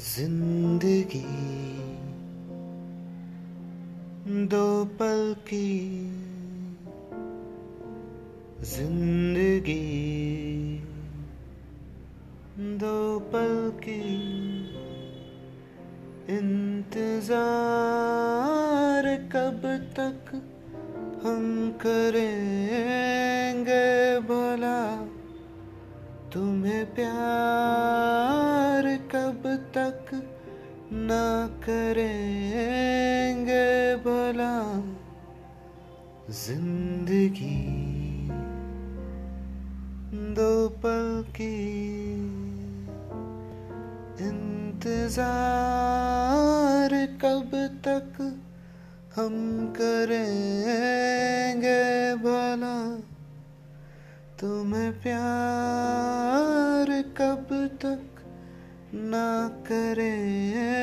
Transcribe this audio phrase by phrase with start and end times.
[0.00, 1.20] जिंदगी
[4.46, 4.68] दो
[4.84, 5.66] पल की
[8.64, 9.74] जिंदगी
[12.78, 12.96] दो
[13.32, 13.52] पल
[13.84, 14.00] की
[16.36, 19.66] इंतजार कब
[19.98, 20.32] तक
[21.26, 21.44] हम
[21.82, 22.26] करेंगे
[24.30, 24.80] भला
[26.32, 28.88] तुम्हें प्यार
[29.40, 30.10] जब तक
[30.92, 31.26] ना
[31.64, 31.94] करेंगे
[34.04, 34.56] भला
[36.38, 37.60] जिंदगी
[40.36, 40.48] दो
[40.82, 41.06] पल
[41.30, 41.56] की
[44.28, 44.96] इंतजार
[47.24, 47.56] कब
[47.88, 48.20] तक
[49.16, 49.34] हम
[49.80, 50.20] करेंगे
[52.26, 52.76] भला
[54.40, 57.48] तुम्हें प्यार कब
[57.82, 58.19] तक
[58.94, 60.79] ना करें